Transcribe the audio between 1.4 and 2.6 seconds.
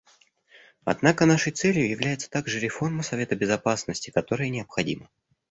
целью является также